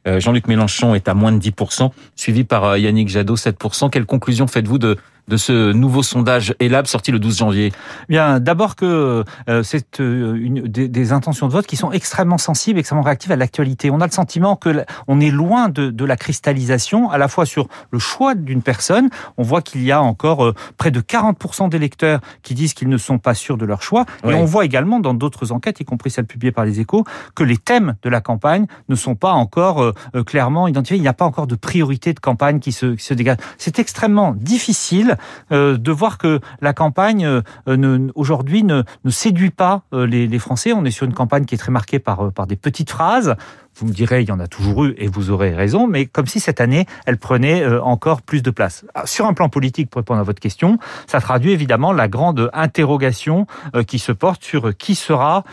Jean-Luc 0.05 0.47
Mélenchon 0.47 0.95
est 0.95 1.07
à 1.07 1.13
moins 1.13 1.31
de 1.31 1.39
10%, 1.39 1.91
suivi 2.15 2.43
par 2.43 2.77
Yannick 2.77 3.09
Jadot 3.09 3.35
7%. 3.35 3.91
Quelle 3.91 4.05
conclusion 4.05 4.47
faites-vous 4.47 4.79
de, 4.79 4.97
de 5.31 5.37
ce 5.37 5.71
nouveau 5.71 6.03
sondage 6.03 6.53
ELAB 6.59 6.87
sorti 6.87 7.11
le 7.11 7.17
12 7.17 7.37
janvier 7.37 7.71
Bien, 8.09 8.41
d'abord 8.41 8.75
que 8.75 9.23
euh, 9.47 9.63
c'est 9.63 10.01
euh, 10.01 10.35
une, 10.35 10.63
des, 10.63 10.89
des, 10.89 11.13
intentions 11.13 11.47
de 11.47 11.53
vote 11.53 11.65
qui 11.65 11.77
sont 11.77 11.93
extrêmement 11.93 12.37
sensibles, 12.37 12.79
extrêmement 12.79 13.03
réactives 13.03 13.31
à 13.31 13.37
l'actualité. 13.37 13.89
On 13.91 14.01
a 14.01 14.05
le 14.05 14.11
sentiment 14.11 14.57
que 14.57 14.83
on 15.07 15.21
est 15.21 15.31
loin 15.31 15.69
de, 15.69 15.89
de, 15.89 16.05
la 16.05 16.17
cristallisation, 16.17 17.09
à 17.09 17.17
la 17.17 17.29
fois 17.29 17.45
sur 17.45 17.69
le 17.91 17.99
choix 17.99 18.35
d'une 18.35 18.61
personne. 18.61 19.09
On 19.37 19.43
voit 19.43 19.61
qu'il 19.61 19.83
y 19.83 19.91
a 19.93 20.01
encore 20.01 20.43
euh, 20.43 20.53
près 20.77 20.91
de 20.91 20.99
40% 20.99 21.69
d'électeurs 21.69 22.19
qui 22.43 22.53
disent 22.53 22.73
qu'ils 22.73 22.89
ne 22.89 22.97
sont 22.97 23.17
pas 23.17 23.33
sûrs 23.33 23.57
de 23.57 23.65
leur 23.65 23.81
choix. 23.81 24.05
Oui. 24.25 24.33
Et 24.33 24.35
on 24.35 24.43
voit 24.43 24.65
également 24.65 24.99
dans 24.99 25.13
d'autres 25.13 25.53
enquêtes, 25.53 25.79
y 25.79 25.85
compris 25.85 26.11
celles 26.11 26.25
publiées 26.25 26.51
par 26.51 26.65
les 26.65 26.81
Échos, 26.81 27.05
que 27.35 27.43
les 27.45 27.57
thèmes 27.57 27.95
de 28.03 28.09
la 28.09 28.19
campagne 28.19 28.65
ne 28.89 28.95
sont 28.95 29.15
pas 29.15 29.31
encore 29.31 29.81
euh, 29.81 30.23
clairement 30.25 30.67
identifiés. 30.67 30.97
Il 30.97 31.01
n'y 31.01 31.07
a 31.07 31.13
pas 31.13 31.25
encore 31.25 31.47
de 31.47 31.55
priorité 31.55 32.13
de 32.13 32.19
campagne 32.19 32.59
qui 32.59 32.73
se, 32.73 32.95
qui 32.95 33.05
se 33.05 33.13
dégage. 33.13 33.37
C'est 33.57 33.79
extrêmement 33.79 34.35
difficile 34.35 35.15
euh, 35.51 35.77
de 35.77 35.91
voir 35.91 36.17
que 36.17 36.39
la 36.61 36.73
campagne 36.73 37.25
euh, 37.67 38.07
aujourd'hui 38.15 38.63
ne, 38.63 38.83
séduit 39.09 39.49
pas 39.49 39.83
euh, 39.93 40.05
les, 40.05 40.39
Français. 40.39 40.73
On 40.73 40.85
est 40.85 40.91
sur 40.91 41.05
une 41.05 41.13
campagne 41.13 41.45
qui 41.45 41.55
est 41.55 41.57
très 41.57 41.71
marquée 41.71 41.99
par, 41.99 42.31
par 42.31 42.47
des 42.47 42.55
petites 42.55 42.89
phrases. 42.89 43.35
Vous 43.75 43.85
me 43.85 43.91
direz, 43.91 44.21
il 44.23 44.27
y 44.27 44.31
en 44.31 44.39
a 44.39 44.47
toujours 44.47 44.85
eu 44.85 44.95
et 44.97 45.07
vous 45.07 45.29
aurez 45.29 45.53
raison, 45.53 45.87
mais 45.87 46.05
comme 46.05 46.27
si 46.27 46.39
cette 46.39 46.59
année, 46.59 46.85
elle 47.05 47.17
prenait 47.17 47.65
encore 47.79 48.21
plus 48.21 48.41
de 48.41 48.51
place. 48.51 48.85
Ah, 48.95 49.05
sur 49.05 49.27
un 49.27 49.33
plan 49.33 49.49
politique, 49.49 49.89
pour 49.89 49.99
répondre 49.99 50.19
à 50.19 50.23
votre 50.23 50.41
question, 50.41 50.77
ça 51.07 51.21
traduit 51.21 51.51
évidemment 51.51 51.93
la 51.93 52.07
grande 52.07 52.49
interrogation 52.53 53.45
qui 53.87 53.99
se 53.99 54.11
porte 54.11 54.43
sur 54.43 54.75
qui 54.75 54.95
sera 54.95 55.45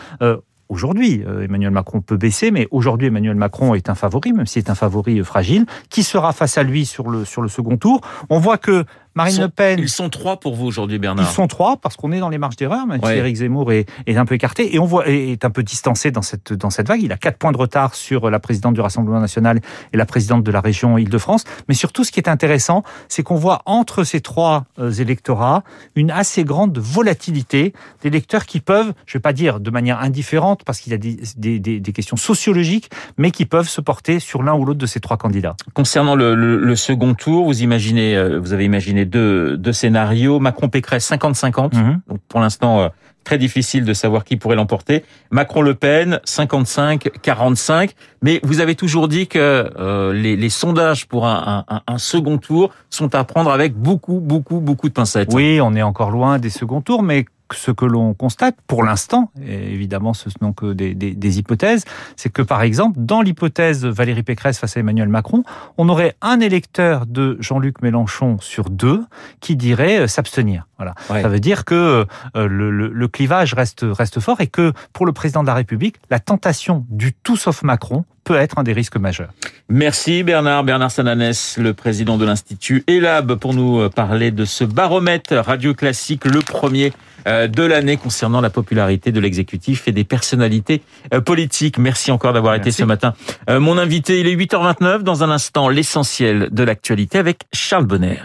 aujourd'hui. 0.69 1.23
Emmanuel 1.41 1.71
Macron 1.71 2.01
peut 2.01 2.17
baisser, 2.17 2.51
mais 2.51 2.67
aujourd'hui 2.71 3.07
Emmanuel 3.07 3.35
Macron 3.35 3.73
est 3.73 3.89
un 3.89 3.95
favori, 3.95 4.33
même 4.33 4.45
s'il 4.45 4.63
est 4.63 4.69
un 4.69 4.75
favori 4.75 5.21
fragile. 5.23 5.65
Qui 5.89 6.03
sera 6.03 6.31
face 6.31 6.57
à 6.57 6.63
lui 6.63 6.85
sur 6.85 7.09
le, 7.09 7.25
sur 7.25 7.41
le 7.41 7.49
second 7.49 7.77
tour? 7.77 8.01
On 8.29 8.39
voit 8.39 8.57
que 8.57 8.85
Marine 9.15 9.35
sont, 9.35 9.41
Le 9.41 9.49
Pen. 9.49 9.79
Ils 9.79 9.89
sont 9.89 10.09
trois 10.09 10.39
pour 10.39 10.55
vous 10.55 10.65
aujourd'hui, 10.65 10.99
Bernard. 10.99 11.29
Ils 11.29 11.33
sont 11.33 11.47
trois 11.47 11.77
parce 11.77 11.95
qu'on 11.95 12.11
est 12.11 12.19
dans 12.19 12.29
les 12.29 12.37
marges 12.37 12.55
d'erreur, 12.55 12.85
même 12.85 13.01
ouais. 13.01 13.13
si 13.13 13.17
Éric 13.17 13.35
Zemmour 13.37 13.71
est, 13.71 13.85
est, 14.07 14.17
un 14.17 14.25
peu 14.25 14.35
écarté 14.35 14.73
et 14.75 14.79
on 14.79 14.85
voit 14.85 15.07
est 15.07 15.43
un 15.45 15.49
peu 15.49 15.63
distancé 15.63 16.11
dans 16.11 16.21
cette 16.21 16.53
dans 16.53 16.69
cette 16.69 16.87
vague. 16.87 17.01
Il 17.01 17.11
a 17.11 17.17
quatre 17.17 17.37
points 17.37 17.51
de 17.51 17.57
retard 17.57 17.95
sur 17.95 18.29
la 18.29 18.39
présidente 18.39 18.73
du 18.73 18.81
Rassemblement 18.81 19.19
national 19.19 19.59
et 19.93 19.97
la 19.97 20.05
présidente 20.05 20.43
de 20.43 20.51
la 20.51 20.61
région 20.61 20.97
Île-de-France. 20.97 21.43
Mais 21.67 21.73
surtout, 21.73 22.03
ce 22.03 22.11
qui 22.11 22.19
est 22.19 22.29
intéressant, 22.29 22.83
c'est 23.07 23.23
qu'on 23.23 23.35
voit 23.35 23.61
entre 23.65 24.03
ces 24.03 24.21
trois 24.21 24.65
euh, 24.77 24.91
électorats 24.91 25.63
une 25.95 26.11
assez 26.11 26.43
grande 26.43 26.77
volatilité 26.77 27.73
d'électeurs 28.01 28.45
qui 28.45 28.59
peuvent, 28.59 28.93
je 29.05 29.17
vais 29.17 29.21
pas 29.21 29.33
dire 29.33 29.59
de 29.59 29.69
manière 29.71 29.99
indifférente 29.99 30.63
parce 30.63 30.79
qu'il 30.79 30.91
y 30.91 30.95
a 30.95 30.97
des, 30.97 31.17
des, 31.37 31.59
des, 31.59 31.79
des, 31.79 31.91
questions 31.93 32.17
sociologiques, 32.17 32.89
mais 33.17 33.31
qui 33.31 33.45
peuvent 33.45 33.67
se 33.67 33.81
porter 33.81 34.19
sur 34.19 34.43
l'un 34.43 34.53
ou 34.53 34.65
l'autre 34.65 34.79
de 34.79 34.85
ces 34.85 34.99
trois 34.99 35.17
candidats. 35.17 35.55
Concernant 35.73 36.15
le, 36.15 36.35
le, 36.35 36.57
le 36.57 36.75
second 36.75 37.13
tour, 37.13 37.45
vous 37.45 37.61
imaginez, 37.61 38.15
euh, 38.15 38.39
vous 38.39 38.53
avez 38.53 38.65
imaginé 38.65 38.98
deux, 39.05 39.57
deux 39.57 39.73
scénarios. 39.73 40.39
Macron-Pécresse 40.39 41.09
50-50. 41.11 41.75
Mmh. 41.75 42.01
Donc 42.07 42.19
pour 42.27 42.39
l'instant, 42.39 42.81
euh, 42.81 42.89
très 43.23 43.37
difficile 43.37 43.85
de 43.85 43.93
savoir 43.93 44.23
qui 44.23 44.37
pourrait 44.37 44.55
l'emporter. 44.55 45.03
Macron-Le 45.31 45.75
Pen 45.75 46.19
55-45. 46.25 47.91
Mais 48.21 48.39
vous 48.43 48.59
avez 48.59 48.75
toujours 48.75 49.07
dit 49.07 49.27
que 49.27 49.71
euh, 49.77 50.13
les, 50.13 50.35
les, 50.35 50.49
sondages 50.49 51.07
pour 51.07 51.27
un, 51.27 51.65
un, 51.67 51.81
un, 51.85 51.97
second 51.97 52.37
tour 52.37 52.71
sont 52.89 53.13
à 53.15 53.23
prendre 53.23 53.51
avec 53.51 53.75
beaucoup, 53.75 54.19
beaucoup, 54.19 54.59
beaucoup 54.59 54.89
de 54.89 54.93
pincettes. 54.93 55.33
Oui, 55.33 55.59
on 55.61 55.75
est 55.75 55.81
encore 55.81 56.11
loin 56.11 56.39
des 56.39 56.49
seconds 56.49 56.81
tours, 56.81 57.03
mais 57.03 57.25
ce 57.53 57.71
que 57.71 57.85
l'on 57.85 58.13
constate 58.13 58.55
pour 58.67 58.83
l'instant, 58.83 59.31
et 59.45 59.73
évidemment 59.73 60.13
ce 60.13 60.29
ne 60.29 60.33
sont 60.39 60.53
que 60.53 60.73
des, 60.73 60.93
des, 60.93 61.13
des 61.13 61.39
hypothèses, 61.39 61.85
c'est 62.15 62.31
que 62.31 62.41
par 62.41 62.61
exemple, 62.61 62.97
dans 62.99 63.21
l'hypothèse 63.21 63.85
Valérie 63.85 64.23
Pécresse 64.23 64.59
face 64.59 64.77
à 64.77 64.79
Emmanuel 64.79 65.09
Macron, 65.09 65.43
on 65.77 65.89
aurait 65.89 66.15
un 66.21 66.39
électeur 66.39 67.05
de 67.05 67.37
Jean-Luc 67.39 67.81
Mélenchon 67.81 68.37
sur 68.39 68.69
deux 68.69 69.03
qui 69.39 69.55
dirait 69.55 69.99
euh, 69.99 70.07
s'abstenir. 70.07 70.67
Voilà. 70.77 70.95
Ouais. 71.09 71.21
Ça 71.21 71.27
veut 71.27 71.39
dire 71.39 71.65
que 71.65 72.05
euh, 72.35 72.47
le, 72.47 72.71
le, 72.71 72.87
le, 72.87 73.07
clivage 73.07 73.53
reste, 73.53 73.85
reste 73.87 74.19
fort 74.19 74.39
et 74.39 74.47
que 74.47 74.71
pour 74.93 75.05
le 75.05 75.11
président 75.11 75.41
de 75.41 75.47
la 75.47 75.53
République, 75.53 75.97
la 76.09 76.19
tentation 76.19 76.85
du 76.89 77.13
tout 77.13 77.35
sauf 77.35 77.63
Macron 77.63 78.05
peut 78.29 78.35
être 78.35 78.59
un 78.59 78.63
des 78.63 78.73
risques 78.73 78.97
majeurs. 78.97 79.29
Merci 79.69 80.21
Bernard. 80.21 80.63
Bernard 80.63 80.91
Sananès, 80.91 81.57
le 81.57 81.73
président 81.73 82.17
de 82.17 82.25
l'Institut 82.25 82.83
ELAB, 82.87 83.35
pour 83.35 83.55
nous 83.55 83.89
parler 83.89 84.29
de 84.29 84.45
ce 84.45 84.63
baromètre 84.63 85.33
radio 85.33 85.73
classique, 85.73 86.25
le 86.25 86.41
premier 86.41 86.93
euh, 87.27 87.47
de 87.47 87.63
l'année 87.63 87.97
concernant 87.97 88.39
la 88.39 88.49
popularité 88.49 89.11
de 89.11 89.19
l'exécutif 89.19 89.87
et 89.87 89.91
des 89.91 90.03
personnalités 90.03 90.81
euh, 91.13 91.21
politiques. 91.21 91.77
Merci 91.77 92.11
encore 92.11 92.33
d'avoir 92.33 92.55
été 92.55 92.71
ce 92.71 92.83
matin. 92.83 93.13
Euh, 93.49 93.59
mon 93.59 93.77
invité, 93.77 94.19
il 94.19 94.27
est 94.27 94.35
8h29. 94.35 94.99
Dans 94.99 95.23
un 95.23 95.29
instant, 95.29 95.69
l'essentiel 95.69 96.49
de 96.51 96.63
l'actualité 96.63 97.17
avec 97.17 97.43
Charles 97.51 97.85
Bonner. 97.85 98.19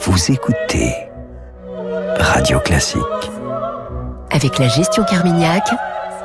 Vous 0.00 0.32
écoutez 0.32 0.94
Radio 2.18 2.58
Classique. 2.60 3.02
Avec 4.30 4.58
la 4.58 4.68
gestion 4.68 5.04
Carmignac, 5.04 5.64